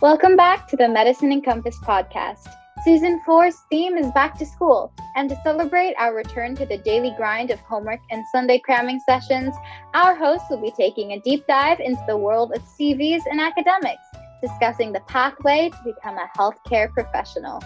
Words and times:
Welcome 0.00 0.36
back 0.36 0.68
to 0.68 0.76
the 0.76 0.88
Medicine 0.88 1.32
Encompass 1.32 1.76
podcast. 1.78 2.46
Season 2.84 3.20
4's 3.26 3.56
theme 3.68 3.96
is 3.96 4.06
back 4.12 4.38
to 4.38 4.46
school, 4.46 4.92
and 5.16 5.28
to 5.28 5.34
celebrate 5.42 5.96
our 5.98 6.14
return 6.14 6.54
to 6.54 6.64
the 6.64 6.78
daily 6.78 7.12
grind 7.16 7.50
of 7.50 7.58
homework 7.58 7.98
and 8.12 8.24
Sunday 8.30 8.60
cramming 8.60 9.00
sessions, 9.00 9.56
our 9.94 10.14
hosts 10.14 10.46
will 10.50 10.62
be 10.62 10.70
taking 10.70 11.10
a 11.10 11.20
deep 11.22 11.44
dive 11.48 11.80
into 11.80 12.00
the 12.06 12.16
world 12.16 12.52
of 12.54 12.62
CVs 12.62 13.22
and 13.28 13.40
academics, 13.40 14.04
discussing 14.40 14.92
the 14.92 15.00
pathway 15.08 15.68
to 15.68 15.78
become 15.84 16.16
a 16.16 16.30
healthcare 16.38 16.88
professional. 16.92 17.60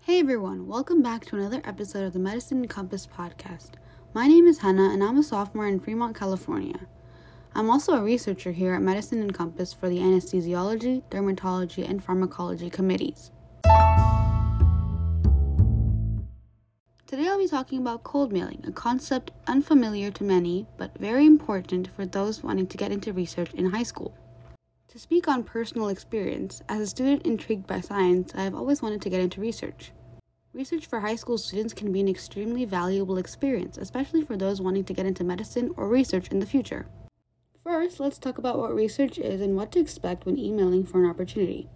Hey 0.00 0.20
everyone, 0.20 0.66
welcome 0.66 1.02
back 1.02 1.26
to 1.26 1.36
another 1.36 1.60
episode 1.64 2.04
of 2.04 2.14
the 2.14 2.18
Medicine 2.18 2.62
Encompass 2.62 3.06
podcast. 3.06 3.72
My 4.12 4.26
name 4.26 4.48
is 4.48 4.58
Hena 4.58 4.90
and 4.90 5.04
I'm 5.04 5.18
a 5.18 5.22
sophomore 5.22 5.68
in 5.68 5.78
Fremont, 5.78 6.16
California. 6.16 6.80
I'm 7.54 7.70
also 7.70 7.92
a 7.94 8.02
researcher 8.02 8.50
here 8.50 8.74
at 8.74 8.82
Medicine 8.82 9.22
Encompass 9.22 9.72
for 9.72 9.88
the 9.88 9.98
anesthesiology, 9.98 11.04
dermatology, 11.12 11.88
and 11.88 12.02
pharmacology 12.02 12.70
committees. 12.70 13.30
Today 17.06 17.28
I'll 17.28 17.38
be 17.38 17.46
talking 17.46 17.78
about 17.78 18.02
cold 18.02 18.32
mailing, 18.32 18.64
a 18.66 18.72
concept 18.72 19.30
unfamiliar 19.46 20.10
to 20.10 20.24
many 20.24 20.66
but 20.76 20.98
very 20.98 21.24
important 21.24 21.88
for 21.94 22.04
those 22.04 22.42
wanting 22.42 22.66
to 22.66 22.76
get 22.76 22.90
into 22.90 23.12
research 23.12 23.54
in 23.54 23.66
high 23.66 23.84
school. 23.84 24.12
To 24.88 24.98
speak 24.98 25.28
on 25.28 25.44
personal 25.44 25.86
experience, 25.86 26.62
as 26.68 26.80
a 26.80 26.86
student 26.88 27.24
intrigued 27.24 27.68
by 27.68 27.80
science, 27.80 28.32
I 28.34 28.42
have 28.42 28.56
always 28.56 28.82
wanted 28.82 29.02
to 29.02 29.08
get 29.08 29.20
into 29.20 29.40
research. 29.40 29.92
Research 30.52 30.86
for 30.86 30.98
high 30.98 31.14
school 31.14 31.38
students 31.38 31.72
can 31.72 31.92
be 31.92 32.00
an 32.00 32.08
extremely 32.08 32.64
valuable 32.64 33.18
experience, 33.18 33.78
especially 33.78 34.22
for 34.22 34.36
those 34.36 34.60
wanting 34.60 34.82
to 34.82 34.92
get 34.92 35.06
into 35.06 35.22
medicine 35.22 35.70
or 35.76 35.86
research 35.86 36.26
in 36.28 36.40
the 36.40 36.46
future. 36.46 36.86
First, 37.62 38.00
let's 38.00 38.18
talk 38.18 38.36
about 38.36 38.58
what 38.58 38.74
research 38.74 39.16
is 39.16 39.40
and 39.40 39.54
what 39.54 39.70
to 39.72 39.78
expect 39.78 40.26
when 40.26 40.36
emailing 40.36 40.84
for 40.84 41.04
an 41.04 41.08
opportunity. 41.08 41.68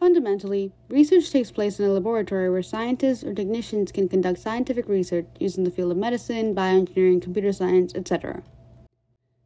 Fundamentally, 0.00 0.72
research 0.88 1.30
takes 1.30 1.50
place 1.50 1.78
in 1.78 1.84
a 1.84 1.92
laboratory 1.92 2.48
where 2.48 2.62
scientists 2.62 3.22
or 3.22 3.34
technicians 3.34 3.92
can 3.92 4.08
conduct 4.08 4.38
scientific 4.38 4.88
research 4.88 5.26
using 5.38 5.64
the 5.64 5.70
field 5.70 5.92
of 5.92 5.98
medicine, 5.98 6.54
bioengineering, 6.54 7.20
computer 7.20 7.52
science, 7.52 7.94
etc. 7.94 8.42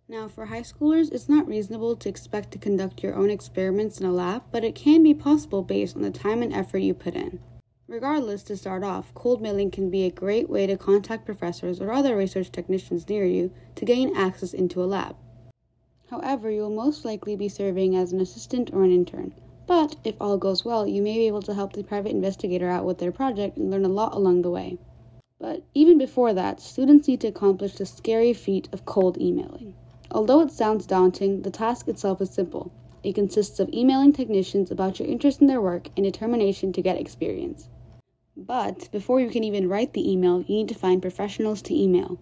Now, 0.08 0.28
for 0.28 0.46
high 0.46 0.62
schoolers, 0.62 1.10
it's 1.10 1.28
not 1.28 1.48
reasonable 1.48 1.96
to 1.96 2.08
expect 2.08 2.52
to 2.52 2.58
conduct 2.58 3.02
your 3.02 3.16
own 3.16 3.30
experiments 3.30 3.98
in 3.98 4.06
a 4.06 4.12
lab, 4.12 4.44
but 4.52 4.62
it 4.62 4.76
can 4.76 5.02
be 5.02 5.12
possible 5.12 5.64
based 5.64 5.96
on 5.96 6.02
the 6.02 6.10
time 6.12 6.40
and 6.40 6.52
effort 6.52 6.78
you 6.78 6.94
put 6.94 7.16
in. 7.16 7.40
Regardless, 7.90 8.44
to 8.44 8.56
start 8.56 8.84
off, 8.84 9.12
cold 9.16 9.42
mailing 9.42 9.72
can 9.72 9.90
be 9.90 10.04
a 10.04 10.12
great 10.12 10.48
way 10.48 10.64
to 10.64 10.76
contact 10.76 11.26
professors 11.26 11.80
or 11.80 11.90
other 11.90 12.16
research 12.16 12.52
technicians 12.52 13.08
near 13.08 13.24
you 13.24 13.50
to 13.74 13.84
gain 13.84 14.16
access 14.16 14.54
into 14.54 14.80
a 14.80 14.86
lab. 14.86 15.16
However, 16.08 16.52
you 16.52 16.60
will 16.62 16.70
most 16.70 17.04
likely 17.04 17.34
be 17.34 17.48
serving 17.48 17.96
as 17.96 18.12
an 18.12 18.20
assistant 18.20 18.70
or 18.72 18.84
an 18.84 18.92
intern. 18.92 19.34
But 19.66 19.96
if 20.04 20.14
all 20.20 20.38
goes 20.38 20.64
well, 20.64 20.86
you 20.86 21.02
may 21.02 21.16
be 21.16 21.26
able 21.26 21.42
to 21.42 21.52
help 21.52 21.72
the 21.72 21.82
private 21.82 22.12
investigator 22.12 22.68
out 22.68 22.84
with 22.84 22.98
their 22.98 23.10
project 23.10 23.56
and 23.56 23.72
learn 23.72 23.84
a 23.84 23.88
lot 23.88 24.14
along 24.14 24.42
the 24.42 24.52
way. 24.52 24.78
But 25.40 25.64
even 25.74 25.98
before 25.98 26.32
that, 26.32 26.60
students 26.60 27.08
need 27.08 27.20
to 27.22 27.26
accomplish 27.26 27.74
the 27.74 27.86
scary 27.86 28.32
feat 28.32 28.68
of 28.72 28.86
cold 28.86 29.20
emailing. 29.20 29.74
Although 30.12 30.42
it 30.42 30.52
sounds 30.52 30.86
daunting, 30.86 31.42
the 31.42 31.50
task 31.50 31.88
itself 31.88 32.20
is 32.20 32.30
simple. 32.30 32.70
It 33.02 33.16
consists 33.16 33.58
of 33.58 33.68
emailing 33.74 34.12
technicians 34.12 34.70
about 34.70 35.00
your 35.00 35.08
interest 35.08 35.40
in 35.40 35.48
their 35.48 35.60
work 35.60 35.88
and 35.96 36.04
determination 36.04 36.72
to 36.74 36.82
get 36.82 36.96
experience. 36.96 37.68
But 38.46 38.90
before 38.90 39.20
you 39.20 39.28
can 39.28 39.44
even 39.44 39.68
write 39.68 39.92
the 39.92 40.10
email, 40.10 40.40
you 40.40 40.56
need 40.56 40.68
to 40.70 40.74
find 40.74 41.02
professionals 41.02 41.60
to 41.60 41.78
email. 41.78 42.18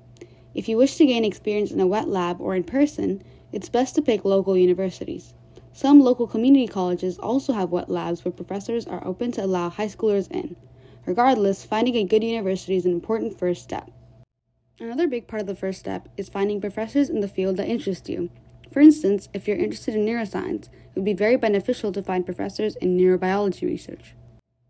If 0.52 0.68
you 0.68 0.77
wish 0.77 0.96
to 0.96 1.06
gain 1.06 1.24
experience 1.24 1.70
in 1.70 1.79
a 1.79 1.86
wet 1.86 2.08
lab 2.08 2.40
or 2.40 2.56
in 2.56 2.64
person, 2.64 3.23
it's 3.52 3.68
best 3.68 3.95
to 3.95 4.02
pick 4.02 4.24
local 4.24 4.57
universities. 4.57 5.33
Some 5.73 6.01
local 6.01 6.27
community 6.27 6.67
colleges 6.67 7.18
also 7.18 7.52
have 7.52 7.70
wet 7.70 7.89
labs 7.89 8.24
where 8.24 8.33
professors 8.33 8.84
are 8.84 9.07
open 9.07 9.30
to 9.33 9.45
allow 9.45 9.68
high 9.68 9.86
schoolers 9.86 10.28
in. 10.33 10.57
Regardless, 11.07 11.64
finding 11.64 11.95
a 11.95 12.02
good 12.02 12.24
university 12.24 12.74
is 12.74 12.84
an 12.84 12.92
important 12.92 13.39
first 13.39 13.62
step. 13.62 13.89
Another 14.80 15.07
big 15.07 15.28
part 15.28 15.42
of 15.42 15.46
the 15.46 15.55
first 15.55 15.78
step 15.78 16.08
is 16.17 16.28
finding 16.28 16.61
professors 16.61 17.08
in 17.08 17.20
the 17.20 17.28
field 17.28 17.58
that 17.58 17.68
interest 17.68 18.08
you. 18.08 18.28
For 18.73 18.80
instance, 18.80 19.28
if 19.33 19.46
you're 19.46 19.57
interested 19.57 19.95
in 19.95 20.05
neuroscience, 20.05 20.64
it 20.64 20.96
would 20.96 21.05
be 21.05 21.14
very 21.14 21.36
beneficial 21.36 21.92
to 21.92 22.02
find 22.02 22.27
professors 22.27 22.74
in 22.74 22.98
neurobiology 22.98 23.62
research. 23.62 24.14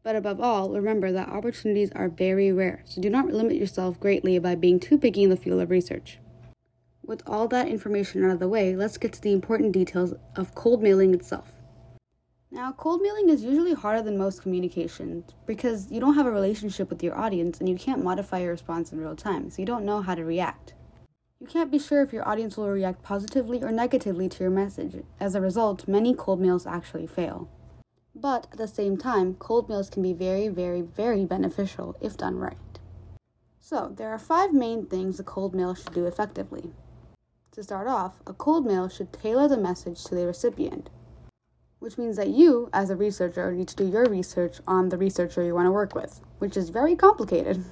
But 0.08 0.16
above 0.16 0.40
all, 0.40 0.70
remember 0.70 1.12
that 1.12 1.28
opportunities 1.28 1.92
are 1.92 2.08
very 2.08 2.50
rare, 2.50 2.80
so 2.86 2.98
do 2.98 3.10
not 3.10 3.26
limit 3.26 3.56
yourself 3.56 4.00
greatly 4.00 4.38
by 4.38 4.54
being 4.54 4.80
too 4.80 4.96
picky 4.96 5.22
in 5.22 5.28
the 5.28 5.36
field 5.36 5.60
of 5.60 5.68
research. 5.68 6.18
With 7.04 7.22
all 7.26 7.46
that 7.48 7.68
information 7.68 8.24
out 8.24 8.30
of 8.30 8.38
the 8.38 8.48
way, 8.48 8.74
let's 8.74 8.96
get 8.96 9.12
to 9.12 9.20
the 9.20 9.34
important 9.34 9.72
details 9.72 10.14
of 10.34 10.54
cold 10.54 10.82
mailing 10.82 11.12
itself. 11.12 11.52
Now, 12.50 12.72
cold 12.72 13.02
mailing 13.02 13.28
is 13.28 13.44
usually 13.44 13.74
harder 13.74 14.00
than 14.00 14.16
most 14.16 14.40
communications 14.40 15.34
because 15.44 15.92
you 15.92 16.00
don't 16.00 16.14
have 16.14 16.24
a 16.24 16.30
relationship 16.30 16.88
with 16.88 17.02
your 17.02 17.14
audience 17.14 17.60
and 17.60 17.68
you 17.68 17.76
can't 17.76 18.02
modify 18.02 18.38
your 18.38 18.52
response 18.52 18.90
in 18.92 19.00
real 19.00 19.14
time, 19.14 19.50
so 19.50 19.60
you 19.60 19.66
don't 19.66 19.84
know 19.84 20.00
how 20.00 20.14
to 20.14 20.24
react. 20.24 20.72
You 21.38 21.46
can't 21.46 21.70
be 21.70 21.78
sure 21.78 22.00
if 22.00 22.14
your 22.14 22.26
audience 22.26 22.56
will 22.56 22.70
react 22.70 23.02
positively 23.02 23.62
or 23.62 23.70
negatively 23.70 24.30
to 24.30 24.44
your 24.44 24.50
message. 24.50 25.04
As 25.20 25.34
a 25.34 25.42
result, 25.42 25.86
many 25.86 26.14
cold 26.14 26.40
mails 26.40 26.66
actually 26.66 27.06
fail. 27.06 27.50
But 28.20 28.48
at 28.50 28.58
the 28.58 28.66
same 28.66 28.96
time, 28.96 29.34
cold 29.34 29.68
mails 29.68 29.90
can 29.90 30.02
be 30.02 30.12
very, 30.12 30.48
very, 30.48 30.80
very 30.80 31.24
beneficial 31.24 31.96
if 32.00 32.16
done 32.16 32.36
right. 32.36 32.56
So, 33.60 33.92
there 33.94 34.10
are 34.10 34.18
five 34.18 34.52
main 34.52 34.86
things 34.86 35.20
a 35.20 35.22
cold 35.22 35.54
mail 35.54 35.74
should 35.74 35.92
do 35.92 36.06
effectively. 36.06 36.72
To 37.52 37.62
start 37.62 37.86
off, 37.86 38.20
a 38.26 38.32
cold 38.32 38.66
mail 38.66 38.88
should 38.88 39.12
tailor 39.12 39.46
the 39.46 39.56
message 39.56 40.02
to 40.04 40.16
the 40.16 40.26
recipient, 40.26 40.90
which 41.78 41.96
means 41.96 42.16
that 42.16 42.30
you, 42.30 42.70
as 42.72 42.90
a 42.90 42.96
researcher, 42.96 43.52
need 43.52 43.68
to 43.68 43.76
do 43.76 43.86
your 43.88 44.06
research 44.06 44.58
on 44.66 44.88
the 44.88 44.98
researcher 44.98 45.44
you 45.44 45.54
want 45.54 45.66
to 45.66 45.72
work 45.72 45.94
with, 45.94 46.20
which 46.38 46.56
is 46.56 46.70
very 46.70 46.96
complicated. 46.96 47.64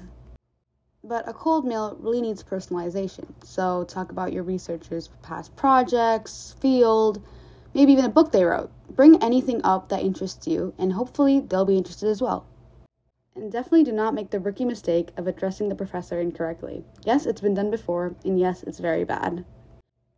But 1.03 1.29
a 1.29 1.33
cold 1.33 1.65
mail 1.65 1.97
really 1.99 2.21
needs 2.21 2.45
personalization. 2.45 3.27
So, 3.43 3.85
talk 3.85 4.13
about 4.13 4.33
your 4.33 4.45
researcher's 4.45 5.09
past 5.23 5.57
projects, 5.57 6.55
field, 6.61 7.23
maybe 7.77 7.93
even 7.93 8.07
a 8.07 8.09
book 8.09 8.33
they 8.33 8.43
wrote. 8.43 8.71
Bring 8.89 9.23
anything 9.23 9.61
up 9.63 9.91
that 9.91 10.03
interests 10.03 10.47
you, 10.49 10.73
and 10.79 10.95
hopefully 10.95 11.41
they'll 11.41 11.67
be 11.67 11.77
interested 11.77 12.09
as 12.09 12.23
well. 12.23 12.47
And 13.35 13.53
definitely 13.53 13.85
do 13.85 13.93
not 13.93 14.15
make 14.15 14.31
the 14.31 14.41
rookie 14.41 14.65
mistake 14.65 15.11
of 15.19 15.27
addressing 15.27 15.69
the 15.69 15.75
professor 15.75 16.19
incorrectly. 16.19 16.85
Yes, 17.05 17.27
it's 17.27 17.43
been 17.43 17.53
done 17.53 17.71
before, 17.71 18.17
and 18.25 18.41
yes, 18.41 18.63
it's 18.63 18.79
very 18.79 19.05
bad. 19.05 19.45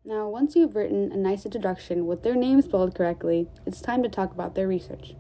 Now, 0.04 0.28
once 0.28 0.54
you've 0.54 0.76
written 0.76 1.10
a 1.10 1.16
nice 1.16 1.44
introduction 1.44 2.06
with 2.06 2.22
their 2.22 2.36
name 2.36 2.62
spelled 2.62 2.94
correctly, 2.94 3.48
it's 3.66 3.80
time 3.80 4.04
to 4.04 4.08
talk 4.08 4.30
about 4.30 4.54
their 4.54 4.68
research. 4.68 5.16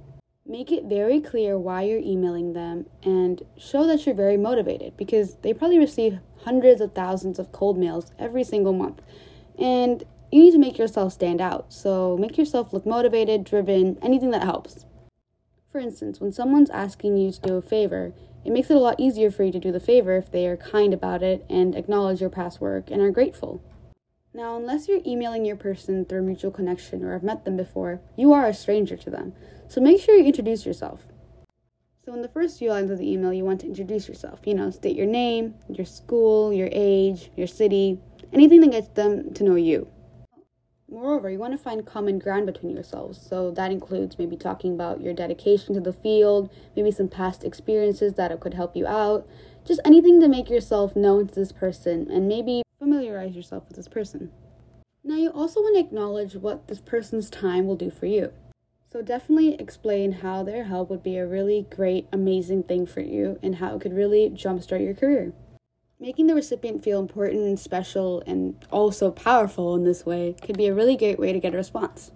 Make 0.46 0.70
it 0.70 0.84
very 0.84 1.20
clear 1.20 1.58
why 1.58 1.82
you're 1.82 1.98
emailing 1.98 2.52
them 2.52 2.86
and 3.02 3.42
show 3.58 3.84
that 3.88 4.06
you're 4.06 4.14
very 4.14 4.36
motivated 4.36 4.96
because 4.96 5.34
they 5.42 5.52
probably 5.52 5.78
receive 5.78 6.20
hundreds 6.44 6.80
of 6.80 6.94
thousands 6.94 7.40
of 7.40 7.50
cold 7.50 7.76
mails 7.76 8.12
every 8.16 8.44
single 8.44 8.72
month. 8.72 9.02
And 9.58 10.04
you 10.30 10.40
need 10.40 10.52
to 10.52 10.58
make 10.58 10.78
yourself 10.78 11.12
stand 11.12 11.40
out. 11.40 11.72
So 11.72 12.16
make 12.18 12.36
yourself 12.36 12.72
look 12.72 12.84
motivated, 12.84 13.44
driven, 13.44 13.98
anything 14.02 14.30
that 14.30 14.42
helps. 14.42 14.84
For 15.72 15.78
instance, 15.78 16.20
when 16.20 16.32
someone's 16.32 16.70
asking 16.70 17.16
you 17.16 17.30
to 17.30 17.40
do 17.40 17.56
a 17.56 17.62
favor, 17.62 18.12
it 18.44 18.52
makes 18.52 18.70
it 18.70 18.76
a 18.76 18.80
lot 18.80 18.98
easier 18.98 19.30
for 19.30 19.44
you 19.44 19.52
to 19.52 19.58
do 19.58 19.72
the 19.72 19.80
favor 19.80 20.16
if 20.16 20.30
they 20.30 20.46
are 20.46 20.56
kind 20.56 20.94
about 20.94 21.22
it 21.22 21.44
and 21.50 21.74
acknowledge 21.74 22.20
your 22.20 22.30
past 22.30 22.60
work 22.60 22.90
and 22.90 23.02
are 23.02 23.10
grateful. 23.10 23.62
Now, 24.32 24.56
unless 24.56 24.88
you're 24.88 25.00
emailing 25.06 25.44
your 25.44 25.56
person 25.56 26.04
through 26.04 26.20
a 26.20 26.22
mutual 26.22 26.50
connection 26.50 27.04
or 27.04 27.12
have 27.12 27.22
met 27.22 27.44
them 27.44 27.56
before, 27.56 28.00
you 28.16 28.32
are 28.32 28.46
a 28.46 28.54
stranger 28.54 28.96
to 28.96 29.10
them. 29.10 29.34
So 29.68 29.80
make 29.80 30.00
sure 30.00 30.16
you 30.16 30.24
introduce 30.24 30.64
yourself. 30.64 31.02
So, 32.04 32.14
in 32.14 32.22
the 32.22 32.28
first 32.28 32.58
few 32.58 32.70
lines 32.70 32.90
of 32.90 32.98
the 32.98 33.10
email, 33.10 33.34
you 33.34 33.44
want 33.44 33.60
to 33.60 33.66
introduce 33.66 34.08
yourself. 34.08 34.40
You 34.46 34.54
know, 34.54 34.70
state 34.70 34.96
your 34.96 35.06
name, 35.06 35.54
your 35.68 35.84
school, 35.84 36.52
your 36.52 36.70
age, 36.72 37.30
your 37.36 37.46
city, 37.46 38.00
anything 38.32 38.60
that 38.60 38.70
gets 38.70 38.88
them 38.88 39.34
to 39.34 39.44
know 39.44 39.56
you. 39.56 39.88
Moreover, 40.90 41.28
you 41.28 41.38
want 41.38 41.52
to 41.52 41.58
find 41.58 41.84
common 41.84 42.18
ground 42.18 42.46
between 42.46 42.72
yourselves. 42.72 43.20
So 43.20 43.50
that 43.50 43.70
includes 43.70 44.18
maybe 44.18 44.36
talking 44.36 44.72
about 44.72 45.02
your 45.02 45.12
dedication 45.12 45.74
to 45.74 45.80
the 45.80 45.92
field, 45.92 46.50
maybe 46.74 46.90
some 46.90 47.08
past 47.08 47.44
experiences 47.44 48.14
that 48.14 48.40
could 48.40 48.54
help 48.54 48.74
you 48.74 48.86
out, 48.86 49.28
just 49.66 49.80
anything 49.84 50.18
to 50.20 50.28
make 50.28 50.48
yourself 50.48 50.96
known 50.96 51.28
to 51.28 51.34
this 51.34 51.52
person 51.52 52.10
and 52.10 52.26
maybe 52.26 52.62
familiarize 52.78 53.36
yourself 53.36 53.64
with 53.68 53.76
this 53.76 53.88
person. 53.88 54.30
Now, 55.04 55.16
you 55.16 55.28
also 55.28 55.60
want 55.60 55.76
to 55.76 55.80
acknowledge 55.80 56.34
what 56.34 56.68
this 56.68 56.80
person's 56.80 57.28
time 57.28 57.66
will 57.66 57.76
do 57.76 57.90
for 57.90 58.06
you. 58.06 58.32
So, 58.90 59.02
definitely 59.02 59.54
explain 59.54 60.12
how 60.12 60.42
their 60.42 60.64
help 60.64 60.88
would 60.88 61.02
be 61.02 61.18
a 61.18 61.26
really 61.26 61.66
great, 61.68 62.08
amazing 62.12 62.62
thing 62.62 62.86
for 62.86 63.00
you 63.00 63.38
and 63.42 63.56
how 63.56 63.76
it 63.76 63.82
could 63.82 63.92
really 63.92 64.30
jumpstart 64.30 64.82
your 64.82 64.94
career. 64.94 65.34
Making 66.00 66.28
the 66.28 66.34
recipient 66.36 66.84
feel 66.84 67.00
important 67.00 67.42
and 67.42 67.58
special 67.58 68.22
and 68.24 68.54
also 68.70 69.10
powerful 69.10 69.74
in 69.74 69.82
this 69.82 70.06
way 70.06 70.36
could 70.40 70.56
be 70.56 70.68
a 70.68 70.74
really 70.74 70.96
great 70.96 71.18
way 71.18 71.32
to 71.32 71.40
get 71.40 71.54
a 71.54 71.56
response. 71.56 72.12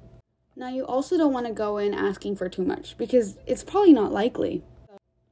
Now, 0.54 0.68
you 0.68 0.86
also 0.86 1.18
don't 1.18 1.32
want 1.32 1.46
to 1.46 1.52
go 1.52 1.78
in 1.78 1.92
asking 1.92 2.36
for 2.36 2.48
too 2.48 2.62
much 2.64 2.96
because 2.96 3.38
it's 3.44 3.64
probably 3.64 3.92
not 3.92 4.12
likely. 4.12 4.62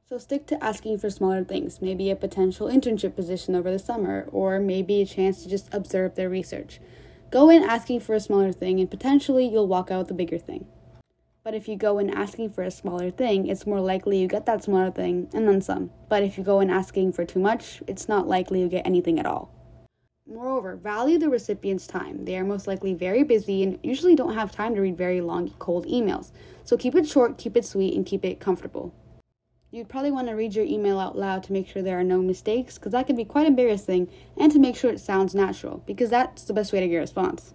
So 0.09 0.17
stick 0.17 0.47
to 0.47 0.61
asking 0.61 0.97
for 0.97 1.09
smaller 1.09 1.45
things, 1.45 1.81
maybe 1.81 2.11
a 2.11 2.15
potential 2.17 2.67
internship 2.67 3.15
position 3.15 3.55
over 3.55 3.71
the 3.71 3.79
summer, 3.79 4.27
or 4.33 4.59
maybe 4.59 5.01
a 5.01 5.05
chance 5.05 5.43
to 5.43 5.49
just 5.49 5.73
observe 5.73 6.15
their 6.15 6.27
research. 6.27 6.81
Go 7.29 7.49
in 7.49 7.63
asking 7.63 8.01
for 8.01 8.15
a 8.15 8.19
smaller 8.19 8.51
thing, 8.51 8.81
and 8.81 8.91
potentially 8.91 9.47
you'll 9.47 9.67
walk 9.67 9.89
out 9.89 9.99
with 9.99 10.11
a 10.11 10.15
bigger 10.15 10.37
thing. 10.37 10.67
But 11.43 11.55
if 11.55 11.67
you 11.67 11.75
go 11.75 11.97
in 11.97 12.11
asking 12.11 12.51
for 12.51 12.63
a 12.63 12.69
smaller 12.69 13.09
thing, 13.09 13.47
it's 13.47 13.65
more 13.65 13.81
likely 13.81 14.19
you 14.19 14.27
get 14.27 14.45
that 14.45 14.63
smaller 14.63 14.91
thing 14.91 15.27
and 15.33 15.47
then 15.47 15.59
some. 15.59 15.89
But 16.07 16.21
if 16.21 16.37
you 16.37 16.43
go 16.43 16.59
in 16.59 16.69
asking 16.69 17.13
for 17.13 17.25
too 17.25 17.39
much, 17.39 17.81
it's 17.87 18.07
not 18.07 18.27
likely 18.27 18.61
you 18.61 18.69
get 18.69 18.85
anything 18.85 19.17
at 19.17 19.25
all. 19.25 19.51
Moreover, 20.27 20.75
value 20.75 21.17
the 21.17 21.29
recipient's 21.29 21.87
time. 21.87 22.25
They 22.25 22.37
are 22.37 22.43
most 22.43 22.67
likely 22.67 22.93
very 22.93 23.23
busy 23.23 23.63
and 23.63 23.79
usually 23.81 24.15
don't 24.15 24.35
have 24.35 24.51
time 24.51 24.75
to 24.75 24.81
read 24.81 24.95
very 24.95 25.19
long, 25.19 25.49
cold 25.57 25.87
emails. 25.87 26.31
So 26.63 26.77
keep 26.77 26.93
it 26.93 27.07
short, 27.07 27.39
keep 27.39 27.57
it 27.57 27.65
sweet, 27.65 27.95
and 27.95 28.05
keep 28.05 28.23
it 28.23 28.39
comfortable. 28.39 28.93
You'd 29.71 29.89
probably 29.89 30.11
want 30.11 30.27
to 30.27 30.35
read 30.35 30.53
your 30.53 30.65
email 30.65 30.99
out 30.99 31.17
loud 31.17 31.43
to 31.43 31.53
make 31.53 31.67
sure 31.67 31.81
there 31.81 31.99
are 31.99 32.03
no 32.03 32.21
mistakes, 32.21 32.77
because 32.77 32.91
that 32.91 33.07
can 33.07 33.15
be 33.15 33.25
quite 33.25 33.47
embarrassing, 33.47 34.09
and 34.37 34.51
to 34.51 34.59
make 34.59 34.75
sure 34.75 34.91
it 34.91 34.99
sounds 34.99 35.33
natural, 35.33 35.81
because 35.87 36.09
that's 36.09 36.43
the 36.43 36.53
best 36.53 36.71
way 36.71 36.81
to 36.81 36.87
get 36.87 36.97
a 36.97 36.99
response. 36.99 37.53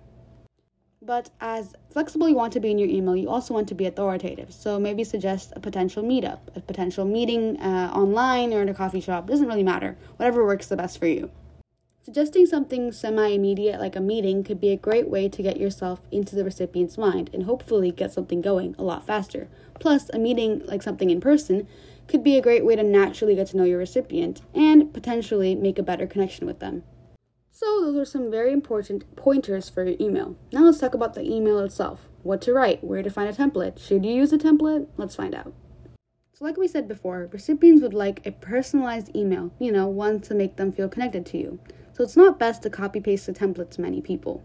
But 1.07 1.31
as 1.41 1.73
flexible 1.89 2.29
you 2.29 2.35
want 2.35 2.53
to 2.55 2.61
be 2.61 2.73
in 2.73 2.79
your 2.79 2.89
email, 2.89 3.15
you 3.15 3.29
also 3.29 3.55
want 3.55 3.69
to 3.69 3.77
be 3.77 3.87
authoritative. 3.87 4.53
So 4.53 4.81
maybe 4.81 5.05
suggest 5.05 5.53
a 5.55 5.61
potential 5.61 6.03
meetup, 6.03 6.41
a 6.57 6.61
potential 6.61 7.05
meeting 7.05 7.61
uh, 7.61 7.93
online 7.95 8.53
or 8.53 8.61
in 8.61 8.69
a 8.69 8.75
coffee 8.75 9.01
shop. 9.01 9.29
Doesn't 9.29 9.47
really 9.47 9.63
matter. 9.63 9.97
Whatever 10.17 10.45
works 10.45 10.67
the 10.67 10.77
best 10.77 10.99
for 10.99 11.07
you. 11.07 11.31
Suggesting 12.03 12.45
something 12.45 12.91
semi 12.91 13.29
immediate 13.29 13.79
like 13.79 13.95
a 13.95 14.01
meeting 14.01 14.43
could 14.43 14.61
be 14.61 14.71
a 14.73 14.77
great 14.77 15.09
way 15.09 15.29
to 15.29 15.43
get 15.43 15.61
yourself 15.61 16.01
into 16.11 16.35
the 16.35 16.45
recipient's 16.45 16.99
mind 16.99 17.31
and 17.33 17.45
hopefully 17.45 17.93
get 17.93 18.13
something 18.13 18.41
going 18.41 18.75
a 18.77 18.83
lot 18.83 19.07
faster. 19.07 19.47
Plus, 19.79 20.11
a 20.13 20.19
meeting 20.19 20.67
like 20.67 20.83
something 20.83 21.11
in 21.11 21.21
person 21.21 21.69
could 22.09 22.25
be 22.25 22.37
a 22.37 22.43
great 22.43 22.65
way 22.65 22.75
to 22.75 22.83
naturally 22.83 23.37
get 23.37 23.47
to 23.49 23.57
know 23.57 23.65
your 23.65 23.79
recipient 23.79 24.43
and 24.55 24.93
potentially 24.93 25.55
make 25.55 25.79
a 25.79 25.85
better 25.85 26.07
connection 26.07 26.49
with 26.49 26.59
them. 26.59 26.83
So, 27.59 27.81
those 27.81 27.97
are 27.97 28.05
some 28.05 28.31
very 28.31 28.53
important 28.53 29.17
pointers 29.17 29.71
for 29.71 29.83
your 29.83 29.97
email. 29.99 30.37
Now, 30.53 30.65
let's 30.65 30.79
talk 30.79 30.93
about 30.93 31.15
the 31.15 31.23
email 31.23 31.59
itself. 31.61 32.07
What 32.23 32.43
to 32.43 32.53
write, 32.53 32.85
where 32.85 33.03
to 33.03 33.09
find 33.09 33.31
a 33.31 33.33
template. 33.33 33.79
Should 33.79 34.05
you 34.05 34.13
use 34.13 34.31
a 34.31 34.37
template? 34.37 34.89
Let's 34.99 35.17
find 35.17 35.35
out. 35.35 35.55
So, 36.35 36.45
like 36.45 36.59
we 36.59 36.69
said 36.69 36.87
before, 36.87 37.31
recipients 37.33 37.81
would 37.81 37.95
like 37.95 38.27
a 38.27 38.33
personalized 38.33 39.17
email, 39.17 39.55
you 39.59 39.73
know, 39.73 39.87
one 39.87 40.21
to 40.21 40.35
make 40.35 40.57
them 40.57 40.71
feel 40.71 40.91
connected 40.91 41.25
to 41.25 41.39
you. 41.39 41.59
So, 41.95 42.05
it's 42.05 42.15
not 42.15 42.39
best 42.39 42.63
to 42.65 42.69
copy 42.69 43.01
paste 43.01 43.25
the 43.25 43.33
template 43.33 43.71
to 43.71 43.81
many 43.81 44.03
people. 44.03 44.45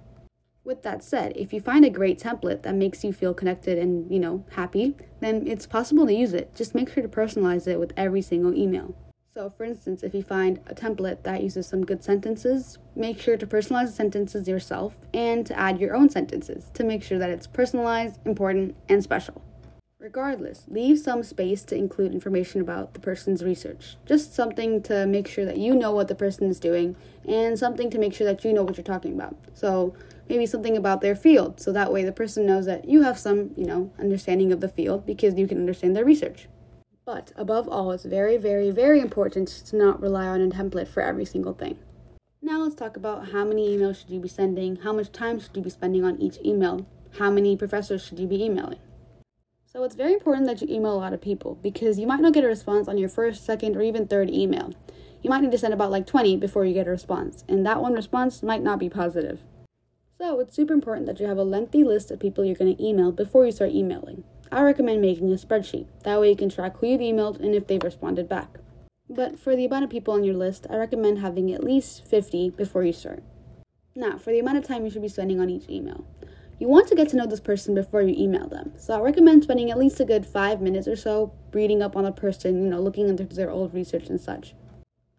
With 0.63 0.83
that 0.83 1.03
said, 1.03 1.33
if 1.35 1.51
you 1.51 1.59
find 1.59 1.83
a 1.83 1.89
great 1.89 2.17
template 2.17 2.61
that 2.61 2.75
makes 2.75 3.03
you 3.03 3.11
feel 3.11 3.33
connected 3.33 3.77
and, 3.77 4.09
you 4.09 4.21
know, 4.21 4.45
happy, 4.51 4.95
then 5.19 5.45
it's 5.45 5.67
possible 5.67 6.05
to 6.07 6.13
use 6.13 6.33
it. 6.33 6.55
Just 6.55 6.73
make 6.73 6.89
sure 6.89 7.03
to 7.03 7.09
personalize 7.09 7.67
it 7.67 7.77
with 7.77 7.91
every 7.97 8.21
single 8.21 8.55
email. 8.55 8.95
So, 9.33 9.49
for 9.49 9.63
instance, 9.63 10.03
if 10.03 10.13
you 10.13 10.23
find 10.23 10.59
a 10.67 10.75
template 10.75 11.23
that 11.23 11.41
uses 11.41 11.65
some 11.65 11.85
good 11.85 12.03
sentences, 12.03 12.77
make 12.97 13.17
sure 13.17 13.37
to 13.37 13.47
personalize 13.47 13.85
the 13.85 13.93
sentences 13.93 14.45
yourself 14.45 14.93
and 15.13 15.45
to 15.45 15.57
add 15.57 15.79
your 15.79 15.95
own 15.95 16.09
sentences 16.09 16.69
to 16.73 16.83
make 16.83 17.01
sure 17.01 17.17
that 17.17 17.29
it's 17.29 17.47
personalized, 17.47 18.19
important, 18.25 18.75
and 18.89 19.01
special. 19.01 19.41
Regardless, 19.99 20.65
leave 20.67 20.99
some 20.99 21.23
space 21.23 21.63
to 21.63 21.77
include 21.77 22.11
information 22.11 22.59
about 22.59 22.93
the 22.93 22.99
person's 22.99 23.41
research. 23.41 23.95
Just 24.05 24.35
something 24.35 24.83
to 24.83 25.05
make 25.05 25.29
sure 25.29 25.45
that 25.45 25.57
you 25.57 25.75
know 25.75 25.93
what 25.93 26.09
the 26.09 26.15
person 26.15 26.47
is 26.47 26.59
doing 26.59 26.97
and 27.25 27.57
something 27.57 27.89
to 27.89 27.99
make 27.99 28.13
sure 28.13 28.27
that 28.27 28.43
you 28.43 28.51
know 28.51 28.63
what 28.63 28.75
you're 28.75 28.83
talking 28.83 29.13
about. 29.13 29.37
So, 29.53 29.95
maybe 30.27 30.45
something 30.45 30.75
about 30.75 30.99
their 30.99 31.15
field, 31.15 31.61
so 31.61 31.71
that 31.71 31.93
way 31.93 32.03
the 32.03 32.11
person 32.11 32.45
knows 32.45 32.65
that 32.65 32.83
you 32.83 33.03
have 33.03 33.17
some, 33.17 33.51
you 33.55 33.65
know, 33.65 33.91
understanding 33.97 34.51
of 34.51 34.59
the 34.59 34.67
field 34.67 35.05
because 35.05 35.35
you 35.35 35.47
can 35.47 35.57
understand 35.57 35.95
their 35.95 36.03
research. 36.03 36.49
But 37.05 37.31
above 37.35 37.67
all, 37.67 37.91
it's 37.91 38.05
very, 38.05 38.37
very, 38.37 38.69
very 38.69 38.99
important 38.99 39.47
to 39.47 39.75
not 39.75 40.01
rely 40.01 40.27
on 40.27 40.41
a 40.41 40.49
template 40.49 40.87
for 40.87 41.01
every 41.01 41.25
single 41.25 41.53
thing. 41.53 41.79
Now 42.41 42.59
let's 42.59 42.75
talk 42.75 42.95
about 42.95 43.29
how 43.29 43.43
many 43.43 43.75
emails 43.75 43.99
should 43.99 44.09
you 44.09 44.19
be 44.19 44.27
sending, 44.27 44.77
how 44.77 44.93
much 44.93 45.11
time 45.11 45.39
should 45.39 45.55
you 45.55 45.61
be 45.61 45.69
spending 45.69 46.03
on 46.03 46.21
each 46.21 46.37
email, 46.43 46.85
how 47.17 47.29
many 47.29 47.57
professors 47.57 48.05
should 48.05 48.19
you 48.19 48.27
be 48.27 48.43
emailing. 48.43 48.79
So 49.65 49.83
it's 49.83 49.95
very 49.95 50.13
important 50.13 50.47
that 50.47 50.61
you 50.61 50.67
email 50.69 50.93
a 50.93 50.99
lot 50.99 51.13
of 51.13 51.21
people 51.21 51.55
because 51.61 51.97
you 51.97 52.05
might 52.05 52.19
not 52.19 52.33
get 52.33 52.43
a 52.43 52.47
response 52.47 52.87
on 52.87 52.97
your 52.97 53.09
first, 53.09 53.45
second, 53.45 53.77
or 53.77 53.81
even 53.81 54.07
third 54.07 54.29
email. 54.29 54.73
You 55.21 55.29
might 55.29 55.41
need 55.41 55.51
to 55.51 55.57
send 55.57 55.73
about 55.73 55.91
like 55.91 56.05
20 56.05 56.35
before 56.37 56.65
you 56.65 56.73
get 56.73 56.87
a 56.87 56.91
response, 56.91 57.43
and 57.47 57.65
that 57.65 57.81
one 57.81 57.93
response 57.93 58.43
might 58.43 58.63
not 58.63 58.79
be 58.79 58.89
positive. 58.89 59.41
So 60.17 60.39
it's 60.39 60.55
super 60.55 60.73
important 60.73 61.05
that 61.07 61.19
you 61.19 61.27
have 61.27 61.37
a 61.37 61.43
lengthy 61.43 61.83
list 61.83 62.11
of 62.11 62.19
people 62.19 62.43
you're 62.43 62.55
going 62.55 62.75
to 62.75 62.83
email 62.83 63.11
before 63.11 63.45
you 63.45 63.51
start 63.51 63.71
emailing. 63.71 64.23
I 64.53 64.61
recommend 64.63 64.99
making 64.99 65.31
a 65.31 65.35
spreadsheet. 65.35 65.87
That 66.03 66.19
way 66.19 66.29
you 66.29 66.35
can 66.35 66.49
track 66.49 66.77
who 66.77 66.87
you've 66.87 66.99
emailed 66.99 67.39
and 67.39 67.55
if 67.55 67.67
they've 67.67 67.81
responded 67.81 68.27
back. 68.27 68.59
But 69.09 69.39
for 69.39 69.55
the 69.55 69.63
amount 69.63 69.85
of 69.85 69.89
people 69.89 70.13
on 70.13 70.25
your 70.25 70.35
list, 70.35 70.67
I 70.69 70.75
recommend 70.75 71.19
having 71.19 71.53
at 71.53 71.63
least 71.63 72.05
50 72.05 72.49
before 72.49 72.83
you 72.83 72.91
start. 72.91 73.23
Now, 73.95 74.17
for 74.17 74.31
the 74.31 74.39
amount 74.39 74.57
of 74.57 74.65
time 74.65 74.83
you 74.83 74.91
should 74.91 75.01
be 75.01 75.07
spending 75.07 75.39
on 75.39 75.49
each 75.49 75.69
email. 75.69 76.05
You 76.59 76.67
want 76.67 76.89
to 76.89 76.95
get 76.95 77.07
to 77.09 77.15
know 77.15 77.25
this 77.25 77.39
person 77.39 77.73
before 77.73 78.01
you 78.01 78.13
email 78.17 78.45
them. 78.45 78.73
So 78.77 78.93
I 78.93 78.99
recommend 78.99 79.43
spending 79.43 79.71
at 79.71 79.77
least 79.77 80.01
a 80.01 80.05
good 80.05 80.25
five 80.25 80.59
minutes 80.59 80.87
or 80.87 80.97
so 80.97 81.31
reading 81.53 81.81
up 81.81 81.95
on 81.95 82.03
the 82.03 82.11
person, 82.11 82.61
you 82.61 82.69
know, 82.69 82.81
looking 82.81 83.07
into 83.07 83.23
their 83.23 83.49
old 83.49 83.73
research 83.73 84.07
and 84.07 84.19
such. 84.19 84.53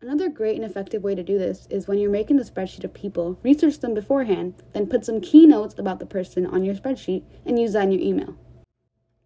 Another 0.02 0.28
great 0.28 0.56
and 0.56 0.64
effective 0.64 1.02
way 1.02 1.14
to 1.14 1.22
do 1.22 1.38
this 1.38 1.66
is 1.70 1.88
when 1.88 1.98
you're 1.98 2.10
making 2.10 2.38
a 2.38 2.42
spreadsheet 2.42 2.84
of 2.84 2.92
people, 2.92 3.38
research 3.42 3.78
them 3.78 3.94
beforehand, 3.94 4.54
then 4.74 4.86
put 4.86 5.06
some 5.06 5.22
key 5.22 5.46
notes 5.46 5.74
about 5.78 6.00
the 6.00 6.06
person 6.06 6.44
on 6.44 6.64
your 6.64 6.74
spreadsheet 6.74 7.22
and 7.46 7.58
use 7.58 7.72
that 7.72 7.84
in 7.84 7.92
your 7.92 8.02
email. 8.02 8.36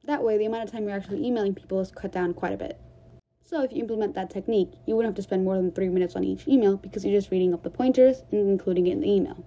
That 0.07 0.23
way, 0.23 0.39
the 0.39 0.47
amount 0.47 0.65
of 0.65 0.71
time 0.71 0.85
you're 0.85 0.97
actually 0.97 1.27
emailing 1.27 1.55
people 1.55 1.81
is 1.81 1.91
cut 1.91 2.13
down 2.13 2.33
quite 2.33 2.53
a 2.53 2.57
bit. 2.57 2.81
So, 3.43 3.63
if 3.63 3.73
you 3.73 3.81
implement 3.81 4.15
that 4.15 4.31
technique, 4.31 4.71
you 4.87 4.95
wouldn't 4.95 5.11
have 5.11 5.17
to 5.17 5.23
spend 5.23 5.45
more 5.45 5.57
than 5.57 5.73
three 5.73 5.89
minutes 5.89 6.15
on 6.15 6.23
each 6.23 6.47
email 6.47 6.77
because 6.77 7.05
you're 7.05 7.19
just 7.19 7.33
reading 7.33 7.53
up 7.53 7.65
the 7.65 7.71
pointers 7.71 8.23
and 8.31 8.49
including 8.49 8.87
it 8.87 8.93
in 8.93 9.01
the 9.01 9.11
email. 9.11 9.45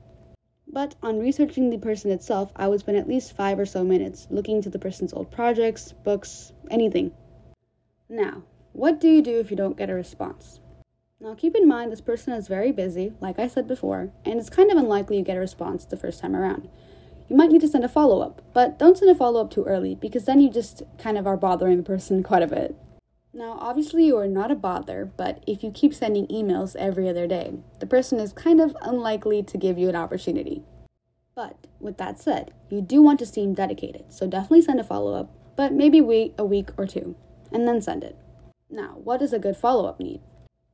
But 0.67 0.95
on 1.01 1.19
researching 1.19 1.69
the 1.69 1.77
person 1.77 2.11
itself, 2.11 2.51
I 2.57 2.67
would 2.67 2.81
spend 2.81 2.97
at 2.97 3.07
least 3.07 3.35
five 3.35 3.57
or 3.57 3.65
so 3.65 3.85
minutes 3.85 4.27
looking 4.29 4.57
into 4.57 4.69
the 4.69 4.79
person's 4.79 5.13
old 5.13 5.31
projects, 5.31 5.93
books, 5.93 6.51
anything. 6.69 7.11
Now, 8.09 8.43
what 8.73 8.99
do 8.99 9.07
you 9.07 9.21
do 9.21 9.39
if 9.39 9.49
you 9.49 9.57
don't 9.57 9.77
get 9.77 9.89
a 9.89 9.93
response? 9.93 10.59
Now, 11.21 11.35
keep 11.35 11.55
in 11.55 11.67
mind 11.67 11.91
this 11.91 12.01
person 12.01 12.33
is 12.33 12.47
very 12.47 12.71
busy, 12.73 13.13
like 13.21 13.39
I 13.39 13.47
said 13.47 13.67
before, 13.67 14.11
and 14.25 14.39
it's 14.39 14.49
kind 14.49 14.71
of 14.71 14.77
unlikely 14.77 15.17
you 15.17 15.23
get 15.23 15.37
a 15.37 15.41
response 15.41 15.85
the 15.85 15.97
first 15.97 16.19
time 16.19 16.35
around 16.35 16.69
you 17.29 17.35
might 17.35 17.51
need 17.51 17.61
to 17.61 17.67
send 17.67 17.85
a 17.85 17.89
follow 17.89 18.21
up, 18.21 18.41
but 18.53 18.79
don't 18.79 18.97
send 18.97 19.11
a 19.11 19.15
follow 19.15 19.39
up 19.39 19.51
too 19.51 19.63
early 19.65 19.95
because 19.95 20.25
then 20.25 20.41
you 20.41 20.49
just 20.49 20.81
kind 20.97 21.17
of 21.17 21.27
are 21.27 21.37
bothering 21.37 21.77
the 21.77 21.83
person 21.83 22.23
quite 22.29 22.43
a 22.43 22.47
bit. 22.47 22.75
Now, 23.31 23.57
obviously, 23.61 24.07
you 24.07 24.17
are 24.17 24.27
not 24.27 24.49
a 24.49 24.55
bother, 24.55 25.11
but 25.15 25.43
if 25.45 25.63
you 25.63 25.69
keep 25.71 25.93
sending 25.93 26.25
emails 26.27 26.75
every 26.75 27.07
other 27.07 27.27
day, 27.27 27.53
the 27.79 27.85
person 27.85 28.19
is 28.19 28.33
kind 28.33 28.59
of 28.59 28.75
unlikely 28.81 29.43
to 29.43 29.57
give 29.57 29.77
you 29.77 29.87
an 29.87 29.95
opportunity. 29.95 30.63
But 31.35 31.67
with 31.79 31.97
that 31.97 32.19
said, 32.19 32.51
you 32.69 32.81
do 32.81 33.03
want 33.03 33.19
to 33.19 33.27
seem 33.27 33.53
dedicated, 33.53 34.11
so 34.11 34.27
definitely 34.27 34.63
send 34.63 34.79
a 34.79 34.83
follow 34.83 35.13
up, 35.13 35.31
but 35.55 35.71
maybe 35.71 36.01
wait 36.01 36.33
a 36.39 36.43
week 36.43 36.71
or 36.75 36.87
two, 36.87 37.15
and 37.51 37.67
then 37.67 37.81
send 37.81 38.03
it. 38.03 38.17
Now, 38.67 38.97
what 39.03 39.19
does 39.19 39.31
a 39.31 39.39
good 39.39 39.55
follow 39.55 39.85
up 39.85 39.99
need? 39.99 40.21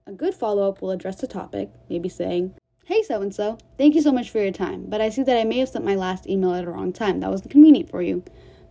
A 0.08 0.14
good 0.14 0.34
follow 0.34 0.70
up 0.70 0.82
will 0.82 0.92
address 0.92 1.20
the 1.20 1.28
topic, 1.28 1.72
maybe 1.90 2.08
saying, 2.08 2.56
Hey, 2.88 3.02
so 3.02 3.20
and 3.20 3.34
so. 3.34 3.58
Thank 3.80 3.96
you 3.96 4.02
so 4.04 4.12
much 4.12 4.30
for 4.30 4.40
your 4.40 4.52
time, 4.52 4.86
but 4.88 5.02
I 5.02 5.10
see 5.10 5.24
that 5.24 5.38
I 5.38 5.44
may 5.44 5.58
have 5.58 5.70
sent 5.70 5.84
my 5.84 5.96
last 5.96 6.30
email 6.30 6.54
at 6.54 6.66
a 6.66 6.70
wrong 6.70 6.94
time. 6.94 7.20
That 7.20 7.32
wasn't 7.32 7.50
convenient 7.50 7.90
for 7.90 8.04
you. 8.04 8.24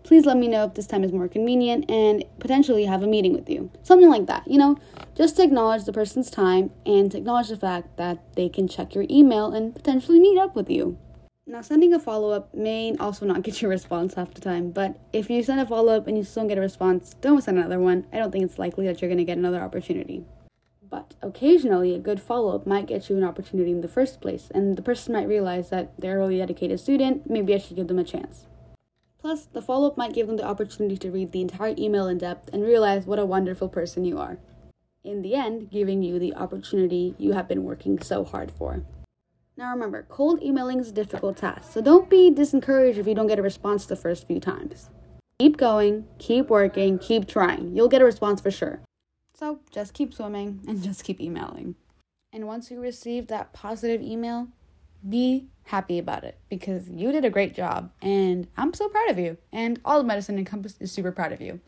Please 0.05 0.25
let 0.25 0.37
me 0.37 0.47
know 0.47 0.67
if 0.67 0.75
this 0.75 0.87
time 0.87 1.03
is 1.03 1.11
more 1.13 1.27
convenient 1.27 1.91
and 1.91 2.25
potentially 2.39 2.85
have 2.85 3.03
a 3.03 3.09
meeting 3.09 3.33
with 3.33 3.51
you. 3.51 3.73
Something 3.83 4.09
like 4.09 4.27
that, 4.27 4.47
you 4.47 4.57
know? 4.57 4.79
Just 5.17 5.35
to 5.37 5.43
acknowledge 5.43 5.83
the 5.83 5.93
person's 5.93 6.31
time 6.31 6.71
and 6.87 7.11
to 7.11 7.19
acknowledge 7.19 7.49
the 7.49 7.57
fact 7.57 7.97
that 7.97 8.23
they 8.37 8.49
can 8.49 8.69
check 8.69 8.95
your 8.95 9.05
email 9.11 9.53
and 9.53 9.75
potentially 9.75 10.21
meet 10.21 10.39
up 10.39 10.55
with 10.55 10.71
you. 10.71 10.97
Now, 11.49 11.63
sending 11.63 11.93
a 11.93 11.99
follow 11.99 12.31
up 12.31 12.55
may 12.55 12.95
also 13.01 13.27
not 13.27 13.43
get 13.43 13.61
you 13.61 13.67
a 13.67 13.71
response 13.71 14.15
half 14.15 14.33
the 14.33 14.41
time, 14.41 14.71
but 14.71 14.97
if 15.13 15.29
you 15.29 15.43
send 15.43 15.61
a 15.61 15.67
follow 15.67 15.93
up 15.93 16.07
and 16.07 16.17
you 16.17 16.23
still 16.23 16.43
don't 16.43 16.49
get 16.51 16.59
a 16.59 16.61
response, 16.61 17.15
don't 17.21 17.43
send 17.43 17.59
another 17.59 17.81
one. 17.81 18.07
I 18.13 18.19
don't 18.19 18.31
think 18.31 18.45
it's 18.45 18.61
likely 18.61 18.87
that 18.87 19.03
you're 19.03 19.09
going 19.09 19.19
to 19.19 19.25
get 19.25 19.39
another 19.39 19.61
opportunity. 19.61 20.25
But 20.95 21.17
occasionally, 21.23 21.93
a 21.93 21.99
good 21.99 22.23
follow 22.23 22.55
up 22.55 22.69
might 22.69 22.87
get 22.87 23.11
you 23.11 23.17
an 23.17 23.25
opportunity 23.25 23.73
in 23.73 23.81
the 23.81 23.89
first 23.89 24.21
place, 24.21 24.49
and 24.55 24.79
the 24.79 24.83
person 24.83 25.13
might 25.13 25.27
realize 25.27 25.69
that 25.71 25.91
they're 25.99 26.15
a 26.15 26.19
really 26.21 26.39
dedicated 26.39 26.79
student, 26.79 27.29
maybe 27.29 27.53
I 27.53 27.59
should 27.59 27.75
give 27.75 27.89
them 27.89 27.99
a 27.99 28.05
chance. 28.05 28.47
Plus, 29.21 29.47
the 29.47 29.61
follow 29.61 29.89
up 29.89 29.97
might 29.97 30.13
give 30.13 30.29
them 30.29 30.37
the 30.37 30.47
opportunity 30.47 30.97
to 30.99 31.11
read 31.11 31.33
the 31.33 31.41
entire 31.41 31.75
email 31.77 32.07
in 32.07 32.19
depth 32.19 32.49
and 32.53 32.63
realize 32.63 33.07
what 33.07 33.19
a 33.19 33.25
wonderful 33.25 33.69
person 33.69 34.05
you 34.05 34.21
are. 34.21 34.39
In 35.03 35.23
the 35.23 35.35
end, 35.35 35.69
giving 35.69 36.05
you 36.05 36.21
the 36.21 36.33
opportunity 36.37 37.17
you 37.19 37.33
have 37.33 37.49
been 37.49 37.65
working 37.65 38.01
so 38.01 38.23
hard 38.23 38.53
for. 38.53 38.85
Now 39.57 39.73
remember, 39.73 40.07
cold 40.09 40.41
emailing 40.45 40.79
is 40.79 40.91
a 40.91 40.93
difficult 40.93 41.39
task, 41.39 41.73
so 41.73 41.81
don't 41.81 42.09
be 42.09 42.31
discouraged 42.31 43.01
if 43.01 43.09
you 43.09 43.17
don't 43.17 43.27
get 43.27 43.41
a 43.41 43.43
response 43.43 43.85
the 43.85 43.97
first 43.97 44.29
few 44.29 44.39
times. 44.39 44.91
Keep 45.41 45.57
going, 45.57 46.07
keep 46.21 46.49
working, 46.49 47.01
keep 47.01 47.27
trying. 47.27 47.75
You'll 47.75 47.89
get 47.89 48.01
a 48.01 48.05
response 48.05 48.41
for 48.41 48.53
sure. 48.53 48.79
So 49.37 49.61
just 49.71 49.95
keep 49.95 50.15
swimming 50.15 50.61
and 50.67 50.83
just 50.83 51.05
keep 51.05 51.21
emailing. 51.21 51.75
And 52.33 52.47
once 52.47 52.71
you 52.71 52.81
receive 52.81 53.27
that 53.29 53.53
positive 53.53 54.01
email, 54.01 54.49
be 55.07 55.47
happy 55.65 55.99
about 55.99 56.25
it 56.25 56.39
because 56.49 56.89
you 56.89 57.13
did 57.13 57.25
a 57.25 57.31
great 57.31 57.55
job 57.55 57.91
and 58.01 58.47
I'm 58.57 58.73
so 58.75 58.89
proud 58.89 59.11
of 59.11 59.19
you. 59.19 59.37
And 59.53 59.81
all 59.85 60.01
of 60.01 60.07
Medicine 60.07 60.39
Encompass 60.39 60.77
is 60.81 60.93
super 60.93 61.13
proud 61.13 61.33
of 61.33 61.41
you. 61.41 61.61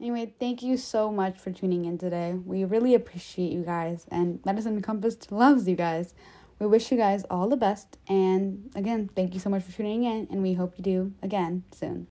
Anyway, 0.00 0.32
thank 0.38 0.62
you 0.62 0.76
so 0.76 1.10
much 1.10 1.36
for 1.38 1.50
tuning 1.50 1.84
in 1.84 1.98
today. 1.98 2.32
We 2.32 2.64
really 2.64 2.94
appreciate 2.94 3.50
you 3.50 3.62
guys, 3.62 4.06
and 4.12 4.38
Medicine 4.44 4.76
Encompassed 4.76 5.32
loves 5.32 5.66
you 5.66 5.74
guys. 5.74 6.14
We 6.60 6.68
wish 6.68 6.92
you 6.92 6.96
guys 6.96 7.24
all 7.28 7.48
the 7.48 7.56
best, 7.56 7.98
and 8.08 8.70
again, 8.76 9.10
thank 9.16 9.34
you 9.34 9.40
so 9.40 9.50
much 9.50 9.64
for 9.64 9.72
tuning 9.72 10.04
in, 10.04 10.28
and 10.30 10.40
we 10.40 10.54
hope 10.54 10.74
you 10.78 10.84
do 10.84 11.12
again 11.20 11.64
soon. 11.72 12.06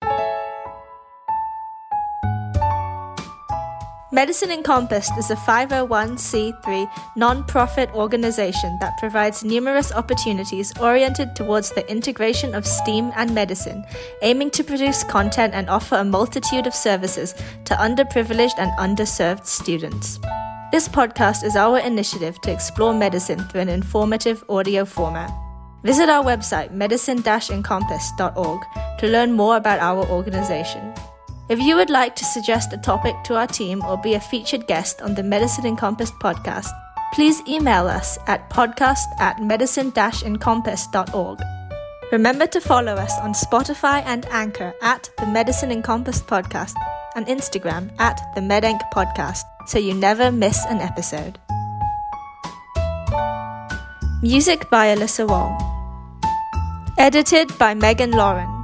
Medicine 4.10 4.50
Encompassed 4.50 5.12
is 5.18 5.30
a 5.30 5.36
501c3 5.36 6.90
non-profit 7.16 7.90
organization 7.92 8.78
that 8.80 8.96
provides 8.96 9.44
numerous 9.44 9.92
opportunities 9.92 10.72
oriented 10.80 11.36
towards 11.36 11.70
the 11.72 11.86
integration 11.90 12.54
of 12.54 12.66
STEAM 12.66 13.12
and 13.16 13.34
medicine, 13.34 13.84
aiming 14.22 14.50
to 14.52 14.64
produce 14.64 15.04
content 15.04 15.52
and 15.52 15.68
offer 15.68 15.96
a 15.96 16.04
multitude 16.04 16.66
of 16.66 16.74
services 16.74 17.34
to 17.66 17.74
underprivileged 17.74 18.56
and 18.56 18.70
underserved 18.78 19.44
students. 19.44 20.18
This 20.72 20.88
podcast 20.88 21.44
is 21.44 21.54
our 21.54 21.78
initiative 21.78 22.40
to 22.40 22.50
explore 22.50 22.94
medicine 22.94 23.40
through 23.48 23.60
an 23.60 23.68
informative 23.68 24.42
audio 24.48 24.86
format. 24.86 25.30
Visit 25.84 26.08
our 26.08 26.24
website 26.24 26.72
medicine-encompass.org 26.72 28.60
to 29.00 29.06
learn 29.06 29.32
more 29.32 29.58
about 29.58 29.80
our 29.80 30.06
organization. 30.06 30.94
If 31.48 31.58
you 31.60 31.76
would 31.76 31.88
like 31.88 32.14
to 32.16 32.26
suggest 32.26 32.74
a 32.74 32.76
topic 32.76 33.14
to 33.24 33.36
our 33.36 33.46
team 33.46 33.82
or 33.82 33.96
be 33.96 34.12
a 34.12 34.20
featured 34.20 34.66
guest 34.66 35.00
on 35.00 35.14
the 35.14 35.22
Medicine 35.22 35.64
Encompassed 35.64 36.12
podcast, 36.20 36.68
please 37.14 37.40
email 37.48 37.86
us 37.88 38.18
at 38.26 38.50
podcast 38.50 39.06
at 39.18 39.40
medicine-encompass.org. 39.42 41.40
Remember 42.12 42.46
to 42.46 42.60
follow 42.60 42.96
us 42.96 43.18
on 43.20 43.32
Spotify 43.32 44.02
and 44.04 44.26
Anchor 44.26 44.74
at 44.82 45.08
the 45.16 45.26
Medicine 45.26 45.70
Encompassed 45.72 46.26
podcast 46.26 46.74
and 47.16 47.26
Instagram 47.26 47.90
at 47.98 48.20
the 48.34 48.42
MedEnc 48.42 48.80
podcast 48.92 49.44
so 49.66 49.78
you 49.78 49.94
never 49.94 50.30
miss 50.30 50.66
an 50.66 50.82
episode. 50.82 51.38
Music 54.22 54.68
by 54.68 54.94
Alyssa 54.94 55.26
Wong. 55.26 55.56
Edited 56.98 57.56
by 57.56 57.72
Megan 57.72 58.10
Lloren. 58.12 58.57